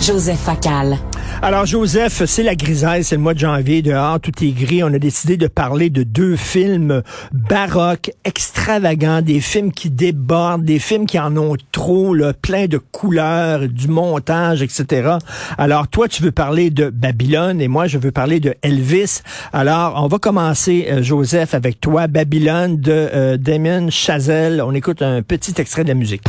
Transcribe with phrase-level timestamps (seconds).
[0.00, 0.98] Joseph Facal.
[1.42, 4.82] Alors, Joseph, c'est la grisaille, c'est le mois de janvier, dehors, tout est gris.
[4.82, 10.78] On a décidé de parler de deux films baroques, extravagants, des films qui débordent, des
[10.78, 15.16] films qui en ont trop, là, plein de couleurs, du montage, etc.
[15.58, 19.20] Alors, toi, tu veux parler de Babylone et moi, je veux parler de Elvis.
[19.52, 24.62] Alors, on va commencer, euh, Joseph, avec toi, Babylone de euh, Damien Chazelle.
[24.62, 26.22] On écoute un petit extrait de la musique.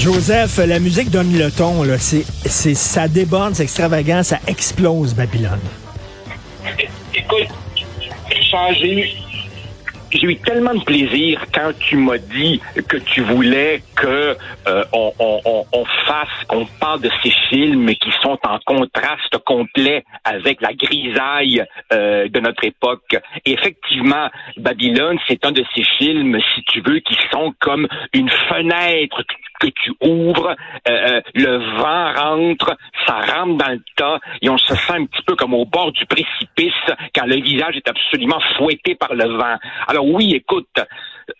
[0.00, 1.84] Joseph, la musique donne le ton.
[1.98, 2.24] C'est,
[2.74, 5.60] ça déborde, c'est extravagant, ça explose Babylone.
[7.14, 7.48] Écoute,
[10.10, 15.84] j'ai eu, tellement de plaisir quand tu m'as dit que tu voulais que euh, on
[16.06, 19.29] fasse, qu'on parle de ces films qui sont en contraste
[19.60, 23.16] complet avec la grisaille euh, de notre époque.
[23.44, 28.30] Et effectivement, Babylone, c'est un de ces films, si tu veux, qui sont comme une
[28.48, 29.22] fenêtre
[29.60, 30.56] que tu ouvres,
[30.88, 32.76] euh, euh, le vent rentre,
[33.06, 35.92] ça rentre dans le tas et on se sent un petit peu comme au bord
[35.92, 36.72] du précipice
[37.14, 39.56] quand le visage est absolument fouetté par le vent.
[39.86, 40.68] Alors oui, écoute,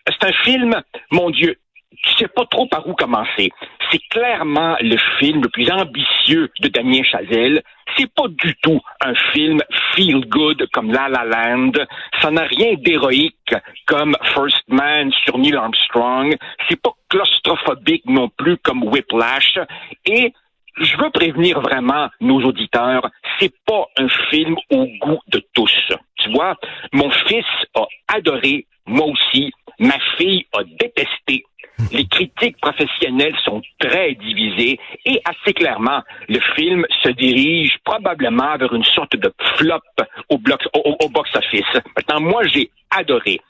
[0.06, 1.56] c'est un film, mon Dieu,
[2.03, 3.50] tu sais pas trop par où commencer.
[3.91, 7.62] C'est clairement le film le plus ambitieux de Damien Chazelle.
[7.97, 9.61] C'est pas du tout un film
[9.94, 11.72] feel good comme La La Land.
[12.21, 13.55] Ça n'a rien d'héroïque
[13.87, 16.37] comme First Man sur Neil Armstrong.
[16.69, 19.59] C'est pas claustrophobique non plus comme Whiplash.
[20.06, 20.33] Et
[20.81, 23.09] je veux prévenir vraiment nos auditeurs,
[23.39, 25.75] c'est pas un film au goût de tous.
[26.16, 26.56] Tu vois,
[26.93, 27.44] mon fils
[27.75, 31.44] a adoré, moi aussi, ma fille a détesté.
[31.92, 38.72] Les critiques professionnelles sont très divisées et assez clairement, le film se dirige probablement vers
[38.74, 39.80] une sorte de flop
[40.28, 41.82] au, bloc, au, au box-office.
[41.96, 43.41] Maintenant, moi, j'ai adoré.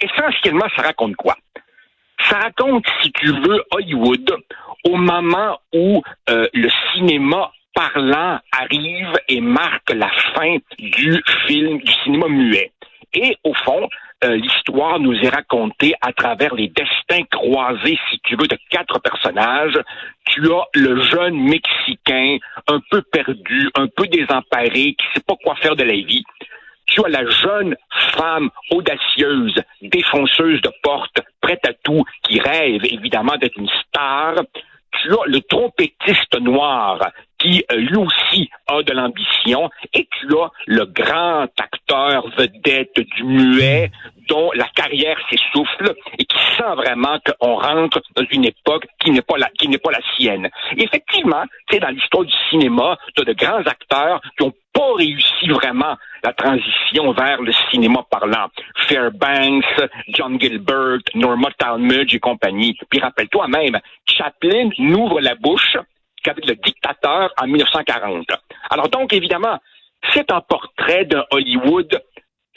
[0.00, 1.36] Essentiellement, ça raconte quoi?
[2.28, 4.36] Ça raconte, si tu veux, Hollywood
[4.84, 11.92] au moment où euh, le cinéma parlant arrive et marque la fin du film, du
[12.04, 12.72] cinéma muet.
[13.14, 13.88] Et au fond,
[14.24, 18.98] euh, l'histoire nous est racontée à travers les destins croisés, si tu veux, de quatre
[19.00, 19.78] personnages.
[20.26, 25.54] Tu as le jeune Mexicain, un peu perdu, un peu désemparé, qui sait pas quoi
[25.56, 26.24] faire de la vie.
[26.86, 27.76] Tu as la jeune
[28.16, 34.34] femme audacieuse, défonceuse de porte, prête à tout, qui rêve évidemment d'être une star.
[35.10, 40.84] As le trompettiste noir qui euh, lui aussi a de l'ambition, et tu as le
[40.86, 43.90] grand acteur vedette du muet
[44.28, 49.22] dont la carrière s'essouffle et qui sent vraiment qu'on rentre dans une époque qui n'est
[49.22, 50.48] pas la qui n'est pas la sienne.
[50.76, 55.48] Effectivement, sais, dans l'histoire du cinéma, tu as de grands acteurs qui ont pas réussi
[55.48, 58.48] vraiment la transition vers le cinéma parlant.
[58.86, 59.64] Fairbanks,
[60.08, 62.76] John Gilbert, Norma Talmadge et compagnie.
[62.90, 65.76] Puis rappelle-toi même, Chaplin n'ouvre la bouche
[66.22, 68.26] qu'avec le dictateur en 1940.
[68.70, 69.58] Alors donc, évidemment,
[70.12, 72.00] c'est un portrait d'un Hollywood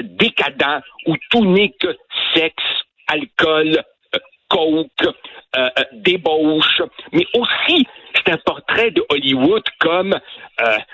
[0.02, 1.96] décadent où tout n'est que
[2.34, 2.64] sexe,
[3.08, 3.84] alcool,
[4.16, 4.20] euh,
[4.50, 5.12] coke, euh,
[5.56, 6.82] euh, débauche,
[7.12, 10.18] mais aussi c'est un portrait de Hollywood comme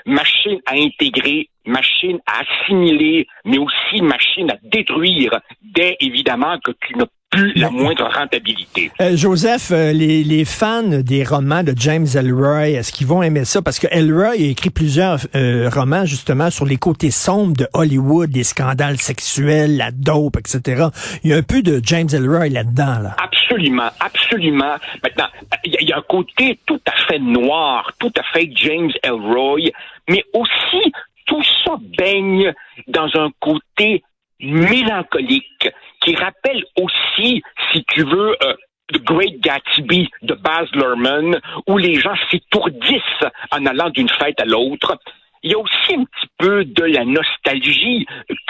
[0.05, 5.31] machine à intégrer, machine à assimiler, mais aussi machine à détruire
[5.61, 8.91] dès évidemment que tu ne plus la moindre rentabilité.
[9.01, 13.45] Euh, Joseph, euh, les, les, fans des romans de James Elroy, est-ce qu'ils vont aimer
[13.45, 13.61] ça?
[13.61, 18.33] Parce que Elroy a écrit plusieurs euh, romans justement sur les côtés sombres de Hollywood,
[18.33, 20.87] les scandales sexuels, la dope, etc.
[21.23, 22.99] Il y a un peu de James Elroy là-dedans.
[23.03, 23.15] Là.
[23.21, 24.75] Absolument, absolument.
[25.03, 25.27] Maintenant,
[25.65, 29.71] il y, y, a un côté tout à fait noir, tout à fait James Elroy,
[30.09, 30.93] mais aussi
[31.25, 32.53] tout ça baigne
[32.87, 34.03] dans un côté
[34.39, 35.69] mélancolique
[36.01, 37.41] qui rappelle aussi,
[37.71, 38.53] si tu veux, euh,
[38.93, 44.45] The Great Gatsby de Baz Luhrmann, où les gens s'étourdissent en allant d'une fête à
[44.45, 44.97] l'autre.
[45.43, 48.05] Il y a aussi un petit peu de la nostalgie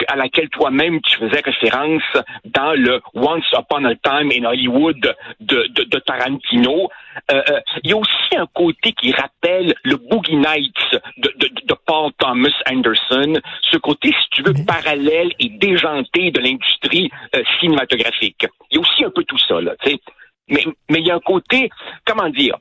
[0.08, 2.02] à laquelle toi-même tu faisais référence
[2.44, 6.90] dans le Once Upon a Time in Hollywood de, de, de Tarantino.
[7.32, 11.48] Euh, euh, il y a aussi un côté qui rappelle le Boogie Nights de, de,
[11.64, 17.42] de, Paul Thomas Anderson, ce côté, si tu veux, parallèle et déjanté de l'industrie euh,
[17.60, 18.46] cinématographique.
[18.70, 20.00] Il y a aussi un peu tout ça, là, tu sais.
[20.48, 21.68] Mais, mais il y a un côté,
[22.06, 22.56] comment dire,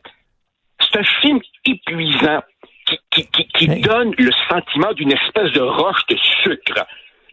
[0.80, 2.41] c'est un film épuisant
[3.11, 6.85] qui, qui, qui donne le sentiment d'une espèce de roche de sucre.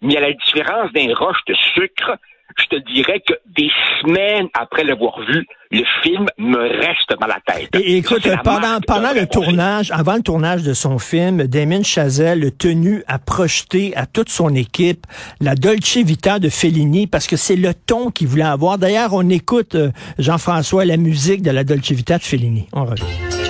[0.02, 2.18] Mais à la différence d'un roche de sucre,
[2.56, 3.70] je te dirais que des
[4.00, 7.68] semaines après l'avoir vu, le film me reste dans la tête.
[7.74, 13.02] Et, écoute, pendant, pendant le tournage, avant le tournage de son film, Damien Chazelle tenu
[13.08, 15.06] à projeter à toute son équipe
[15.40, 18.78] la Dolce Vita de Fellini parce que c'est le ton qu'il voulait avoir.
[18.78, 22.68] D'ailleurs, on écoute, euh, Jean-François, la musique de la Dolce Vita de Fellini.
[22.72, 23.43] On revient.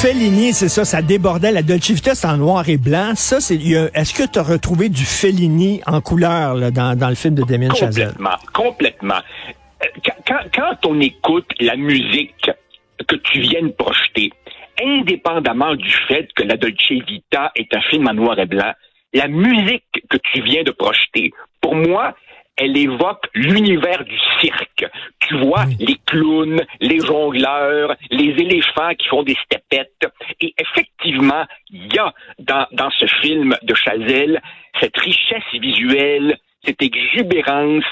[0.00, 1.50] Fellini, c'est ça, ça débordait.
[1.50, 3.16] La Dolce Vita, c'est en noir et blanc.
[3.16, 3.38] Ça.
[3.38, 8.12] Est-ce que tu as retrouvé du Fellini en couleur dans, le film de Damien Chazelle?
[8.12, 9.20] Complètement, complètement.
[10.24, 12.48] Quand, quand on écoute la musique
[13.08, 14.30] que tu viens de projeter,
[14.80, 18.72] indépendamment du fait que la Dolce Vita est un film en noir et blanc,
[19.12, 22.14] la musique que tu viens de projeter, pour moi,
[22.58, 24.84] elle évoque l'univers du cirque.
[25.20, 30.06] Tu vois les clowns, les jongleurs, les éléphants qui font des stepettes.
[30.40, 34.40] Et effectivement, il y a dans, dans ce film de Chazelle
[34.80, 37.84] cette richesse visuelle, cette exubérance,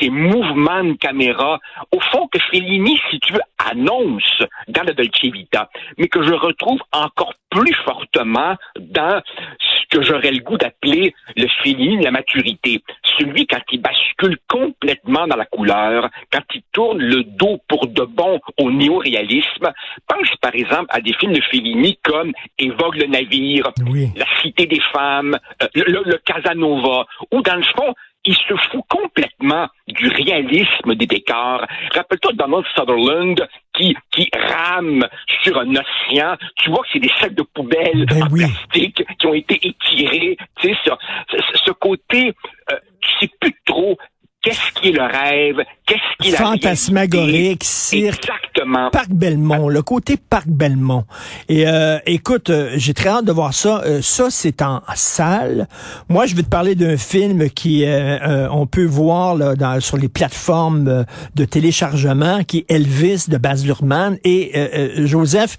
[0.00, 1.60] ces mouvements de caméra,
[1.92, 5.68] au fond que Fellini, si tu veux, annonce dans la Dolce Vita,
[5.98, 9.20] mais que je retrouve encore plus fortement dans
[9.60, 12.82] ce que j'aurais le goût d'appeler le Fellini de la maturité.
[13.18, 18.02] Celui quand il bascule complètement dans la couleur, quand il tourne le dos pour de
[18.02, 19.72] bon au néo-réalisme.
[20.08, 23.70] Pense par exemple à des films de Fellini comme Évoque le navire,
[24.16, 27.94] La cité des femmes, euh, le, le Casanova, où dans le fond,
[28.26, 31.64] il se fout complètement du réalisme des décors.
[31.94, 35.06] Rappelle-toi Donald Sutherland qui, qui rame
[35.42, 36.36] sur un océan.
[36.56, 38.44] Tu vois que c'est des sacs de poubelle ben en oui.
[38.44, 40.36] plastique qui ont été étirés.
[40.60, 40.74] Tu sais,
[41.30, 42.32] ce, ce côté,
[42.72, 43.98] euh, tu sais plus trop
[44.42, 48.28] qu'est-ce qui est le rêve, qu'est-ce qui est la Fantasmagorique, cirque.
[48.92, 51.04] Parc Belmont, le côté Parc Belmont.
[51.48, 53.82] Et euh, écoute, euh, j'ai très hâte de voir ça.
[53.84, 55.68] Euh, ça, c'est en salle.
[56.08, 59.80] Moi, je vais te parler d'un film qui euh, euh, on peut voir là, dans,
[59.80, 63.64] sur les plateformes de téléchargement, qui est Elvis de Baz.
[64.24, 65.56] Et Joseph,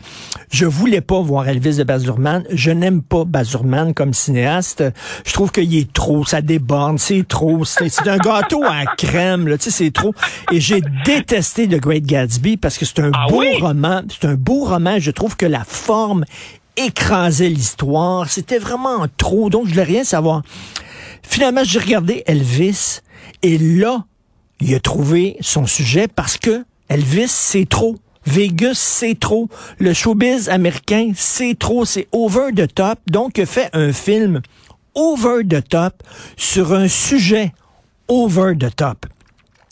[0.52, 2.06] je voulais pas voir Elvis de Baz.
[2.52, 3.58] Je n'aime pas Baz
[3.96, 4.84] comme cinéaste.
[5.26, 7.66] Je trouve qu'il est trop, ça déborde, c'est trop.
[7.66, 10.14] C'est un gâteau à crème, là, tu sais, c'est trop.
[10.52, 13.58] Et j'ai détesté The Great Gatsby parce que c'est un ah beau oui?
[13.60, 14.02] roman.
[14.10, 15.00] C'est un beau roman.
[15.00, 16.26] Je trouve que la forme
[16.78, 18.30] écrasait l'histoire.
[18.30, 19.50] C'était vraiment trop.
[19.50, 20.44] Donc, je voulais rien savoir.
[21.24, 23.02] Finalement, j'ai regardé Elvis
[23.42, 24.06] et là,
[24.62, 27.98] il a trouvé son sujet parce que Elvis, c'est trop.
[28.26, 29.50] Vegas, c'est trop.
[29.78, 31.86] Le showbiz américain, c'est trop.
[31.86, 33.00] C'est over the top.
[33.08, 34.42] Donc, il a fait un film
[34.94, 36.02] over the top
[36.38, 37.54] sur un sujet
[38.08, 39.06] over the top.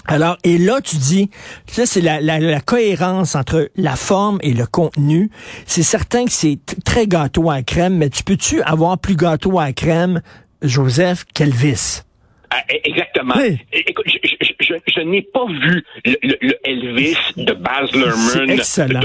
[0.06, 1.30] Alors, et là, tu dis,
[1.66, 5.30] ça, c'est la, la, la, cohérence entre la forme et le contenu.
[5.66, 9.72] C'est certain que c'est très gâteau à crème, mais tu peux-tu avoir plus gâteau à
[9.72, 10.22] crème,
[10.62, 12.04] Joseph, qu'Elvis?
[12.50, 13.34] Ah, exactement.
[13.38, 13.58] Oui.
[13.72, 18.50] Écoute, je, je, je, je n'ai pas vu le, le, le, Elvis de Baz Luhrmann.
[18.52, 19.02] excellent.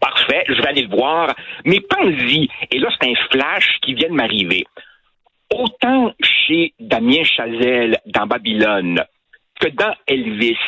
[0.00, 1.34] Parfait, je vais aller le voir.
[1.64, 4.64] Mais pense-y, et là, c'est un flash qui vient de m'arriver.
[5.54, 9.04] Autant chez Damien Chazelle dans Babylone,
[9.60, 10.58] que dans Elvis,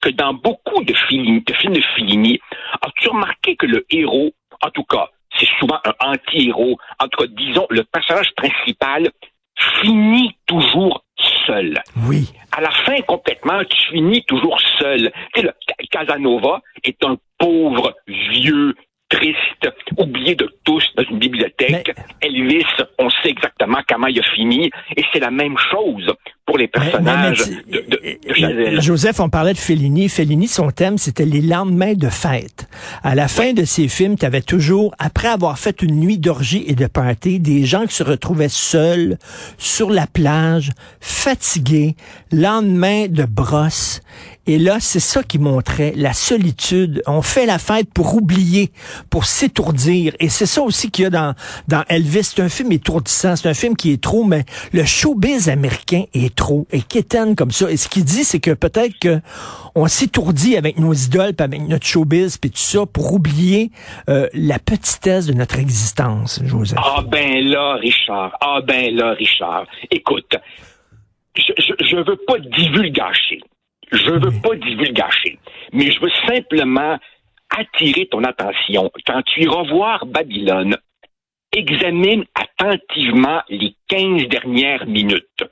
[0.00, 2.40] que dans beaucoup de films de, films de Fellini,
[2.82, 7.28] as-tu remarqué que le héros, en tout cas, c'est souvent un anti-héros, en tout cas,
[7.28, 9.10] disons, le personnage principal
[9.82, 11.04] finit toujours
[11.46, 11.74] seul.
[12.08, 12.32] Oui.
[12.52, 15.12] À la fin, complètement, tu finis toujours seul.
[15.34, 18.74] Tu sais, le Casanova est un pauvre, vieux,
[19.08, 21.94] triste, oublié de tous dans une bibliothèque.
[22.20, 22.64] Elvis,
[22.98, 26.12] on sait exactement comment il a fini, et c'est la même chose
[26.56, 28.80] pour les personnages de, de, Chazelle.
[28.80, 30.08] Joseph, on parlait de Fellini.
[30.08, 32.66] Fellini, son thème, c'était les lendemains de fête.
[33.02, 36.64] À la fin de ses films, tu avais toujours, après avoir fait une nuit d'orgie
[36.66, 39.18] et de party, des gens qui se retrouvaient seuls
[39.58, 40.70] sur la plage,
[41.00, 41.94] fatigués,
[42.32, 44.00] lendemain de brosse.
[44.46, 47.02] Et là, c'est ça qui montrait la solitude.
[47.06, 48.70] On fait la fête pour oublier,
[49.10, 50.14] pour s'étourdir.
[50.20, 51.34] Et c'est ça aussi qu'il y a dans,
[51.68, 52.24] dans Elvis.
[52.24, 53.34] C'est un film étourdissant.
[53.36, 57.50] C'est un film qui est trop, mais le showbiz américain est trop et quétaine comme
[57.50, 57.70] ça.
[57.70, 59.20] Et ce qu'il dit, c'est que peut-être que
[59.74, 63.70] on s'étourdit avec nos idoles, puis avec notre showbiz, puis tout ça, pour oublier
[64.08, 66.78] euh, la petitesse de notre existence, Joseph.
[66.82, 68.36] Ah ben là, Richard.
[68.40, 69.66] Ah ben là, Richard.
[69.90, 70.36] Écoute,
[71.36, 73.40] je veux pas divulgacher.
[73.92, 75.38] Je veux pas divulgacher.
[75.72, 76.98] Mais je veux simplement
[77.50, 78.90] attirer ton attention.
[79.06, 80.76] Quand tu iras voir Babylone,
[81.52, 85.44] examine attentivement les 15 dernières minutes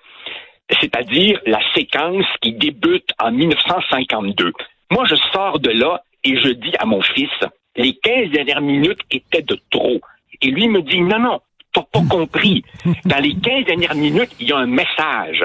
[0.80, 4.52] c'est-à-dire la séquence qui débute en 1952.
[4.90, 7.30] Moi, je sors de là et je dis à mon fils,
[7.76, 10.00] les 15 dernières minutes étaient de trop.
[10.40, 11.40] Et lui me dit, non, non,
[11.72, 12.64] t'as pas compris.
[13.04, 15.44] Dans les 15 dernières minutes, il y a un message.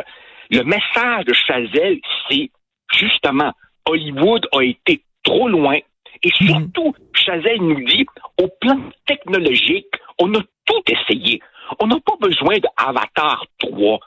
[0.51, 2.49] Le message de Chazelle, c'est
[2.93, 3.51] justement,
[3.85, 5.77] Hollywood a été trop loin.
[6.21, 8.05] Et surtout, Chazelle nous dit,
[8.41, 9.87] au plan technologique,
[10.19, 11.41] on a tout essayé.
[11.79, 13.99] On n'a pas besoin d'Avatar 3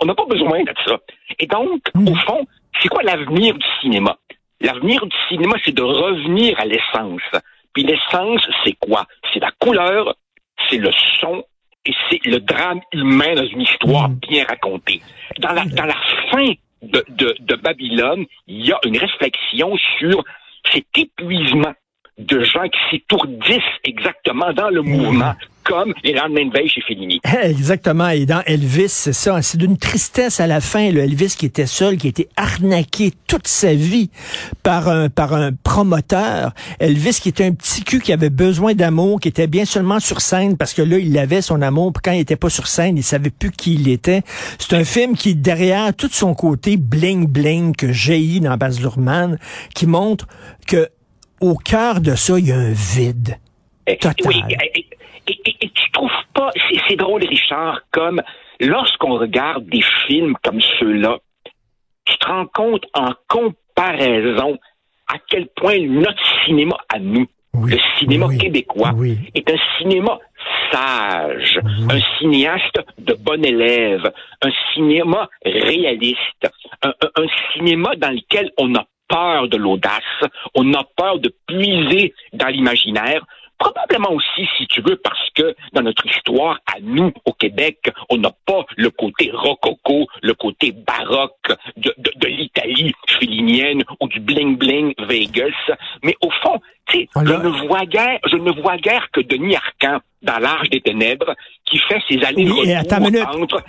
[0.00, 0.98] on n'a pas besoin de ça.
[1.38, 2.08] Et donc, hmm.
[2.08, 2.46] au fond,
[2.80, 4.16] c'est quoi l'avenir du cinéma?
[4.60, 7.22] L'avenir du cinéma, c'est de revenir à l'essence.
[7.72, 9.04] Puis l'essence, c'est quoi?
[9.32, 10.14] C'est la couleur,
[10.68, 10.90] c'est le
[11.20, 11.44] son
[11.86, 14.18] et c'est le drame humain dans une histoire hmm.
[14.28, 15.00] bien racontée.
[15.38, 15.96] Dans la, dans la
[16.30, 16.52] fin
[16.92, 20.24] de, de, de Babylone, il y a une réflexion sur
[20.72, 21.74] cet épuisement
[22.18, 25.34] de gens qui s'étourdissent exactement dans le mouvement,
[27.42, 28.08] Exactement.
[28.08, 29.40] Et dans Elvis, c'est ça.
[29.42, 30.90] C'est d'une tristesse à la fin.
[30.90, 34.10] Le Elvis qui était seul, qui était arnaqué toute sa vie
[34.62, 36.52] par un, par un promoteur.
[36.78, 40.20] Elvis qui était un petit cul qui avait besoin d'amour, qui était bien seulement sur
[40.20, 41.92] scène parce que là, il avait son amour.
[41.92, 44.22] Puis quand il était pas sur scène, il savait plus qui il était.
[44.58, 49.38] C'est un film qui, derrière tout son côté bling-bling que jaillit dans Baz Luhrmann,
[49.74, 50.26] qui montre
[50.66, 50.88] que
[51.40, 53.36] au cœur de ça, il y a un vide.
[53.86, 54.26] Eh, total.
[54.26, 54.42] Oui,
[55.26, 56.50] et, et, tu trouves pas,
[56.88, 58.22] c'est drôle, Richard, comme
[58.60, 61.18] lorsqu'on regarde des films comme ceux-là,
[62.04, 64.58] tu te rends compte en comparaison
[65.08, 68.92] à quel point notre cinéma à nous, le cinéma québécois,
[69.34, 70.18] est un cinéma
[70.70, 74.12] sage, un cinéaste de bon élève,
[74.42, 76.50] un cinéma réaliste,
[76.82, 80.02] un, un cinéma dans lequel on a peur de l'audace,
[80.54, 83.24] on a peur de puiser dans l'imaginaire,
[83.64, 87.78] Probablement aussi, si tu veux, parce que dans notre histoire, à nous, au Québec,
[88.10, 94.20] on n'a pas le côté rococo, le côté baroque de, de, l'Italie félinienne ou du
[94.20, 95.54] bling-bling Vegas.
[96.02, 99.56] Mais au fond, tu sais, je ne vois guère, je ne vois guère que Denis
[99.56, 103.62] Arcand dans l'Arche des Ténèbres qui fait ses allers-retours entre...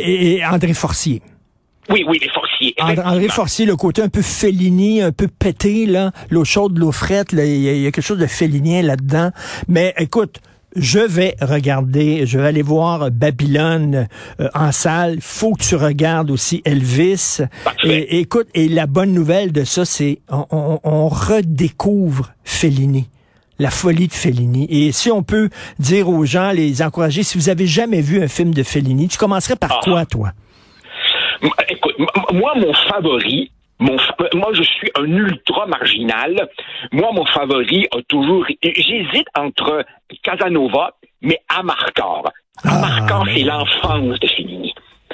[0.00, 1.22] Et André Forcier.
[1.90, 2.74] Oui, oui, les forciers.
[2.78, 7.32] André Forcier, le côté un peu félini, un peu pété, là, l'eau chaude, l'eau frette,
[7.32, 9.30] il y, a quelque chose de félinien là-dedans.
[9.68, 10.40] Mais écoute,
[10.76, 14.06] je vais regarder, je vais aller voir Babylone
[14.40, 15.18] euh, en salle.
[15.20, 17.40] Faut que tu regardes aussi Elvis.
[17.82, 23.08] Et, écoute, et la bonne nouvelle de ça, c'est on, on, redécouvre Fellini
[23.58, 24.66] la folie de Fellini.
[24.70, 28.28] Et si on peut dire aux gens, les encourager, si vous avez jamais vu un
[28.28, 29.80] film de Fellini, tu commencerais par ah.
[29.84, 30.32] quoi, toi?
[31.68, 31.96] Écoute,
[32.32, 33.96] moi, mon favori, mon,
[34.34, 36.48] moi, je suis un ultra marginal.
[36.92, 38.44] Moi, mon favori a toujours.
[38.62, 39.84] J'hésite entre
[40.22, 42.30] Casanova, mais Amarcor.
[42.64, 44.26] Ah, Amarcor, c'est l'enfance de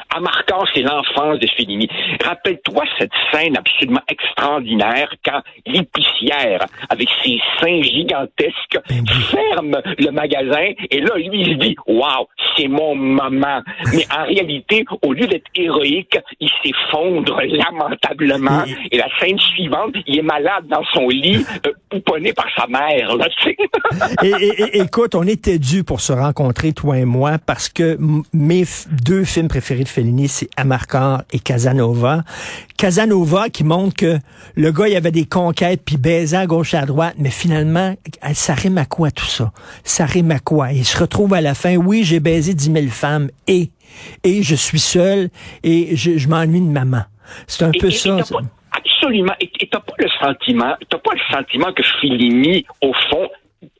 [0.06, 0.14] Fellini.
[0.14, 1.88] Amarcor, c'est l'enfance de Fellini.
[2.24, 10.72] Rappelle-toi cette scène absolument extraordinaire quand l'épicière, avec ses seins gigantesques, ben ferme le magasin
[10.90, 13.62] et là, lui, il se dit, waouh, c'est mon maman.
[13.92, 18.64] Mais en réalité, au lieu d'être héroïque, il s'effondre lamentablement.
[18.90, 23.16] Et la scène suivante, il est malade dans son lit, euh, pouponné par sa mère.
[23.16, 23.28] Là,
[24.22, 27.96] et, écoute, on était dû pour se rencontrer, toi et moi, parce que
[28.32, 28.64] mes
[29.02, 32.24] deux films préférés de Fellini, c'est Amarcord et Casanova.
[32.76, 34.18] Casanova qui montre que
[34.56, 37.94] le gars, il avait des conquêtes, puis baisait à gauche et à droite, mais finalement,
[38.34, 39.52] ça rime à quoi tout ça?
[39.84, 40.72] Ça rime à quoi?
[40.72, 43.70] Il se retrouve à la fin, oui, j'ai baisé 10 000 femmes, et,
[44.24, 45.30] et je suis seul,
[45.62, 47.02] et je, je m'ennuie de maman.
[47.46, 48.18] C'est un Et- peu ça.
[48.96, 49.34] Absolument.
[49.40, 53.28] Et et t'as pas le sentiment, t'as pas le sentiment que Fellini, au fond,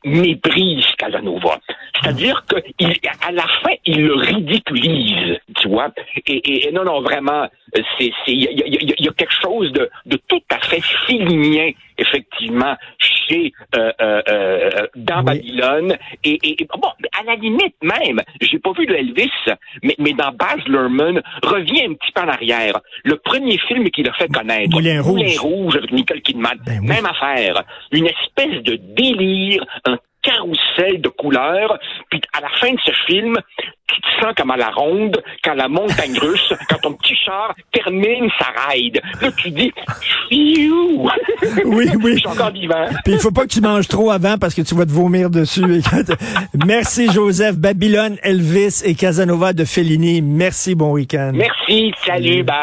[0.05, 1.59] méprise Casanova.
[2.01, 2.93] C'est-à-dire que il,
[3.27, 5.89] à la fin, il le ridiculise, tu vois.
[6.27, 7.47] Et, et- et non, non, vraiment,
[7.97, 10.81] c'est, il y a, y a- y a quelque chose de, de tout à fait
[11.07, 15.25] félinien, effectivement, chez euh, euh, euh, dans Oui.
[15.25, 15.97] Babylone.
[16.23, 16.89] Et, et- bon,
[17.19, 19.31] à la limite même, j'ai pas vu de Elvis,
[19.83, 22.79] mais, mais dans Baz Luhrmann, revient un petit peu en arrière.
[23.03, 25.37] Le premier film qu'il a fait connaître, Moulin Rouge.
[25.39, 26.87] Rouge avec Nicole Kidman, Ben oui.
[26.87, 27.63] même affaire.
[27.91, 29.96] Une espèce de délire, un
[30.27, 31.79] carrousel de couleurs.
[32.09, 33.35] Puis à la fin de ce film,
[33.87, 37.53] tu te sens comme à la ronde quand la montagne russe, quand ton petit char
[37.71, 39.01] termine sa ride.
[39.21, 39.71] Là, tu dis,
[40.29, 41.09] fiou!
[41.65, 42.13] Oui, oui.
[42.13, 42.87] Je suis encore vivant.
[43.05, 45.29] Puis il faut pas que tu manges trop avant parce que tu vas te vomir
[45.29, 45.61] dessus.
[46.65, 47.55] Merci Joseph.
[47.57, 50.21] Babylone, Elvis et Casanova de Fellini.
[50.21, 51.33] Merci, bon week-end.
[51.35, 52.57] Merci, salut, bye.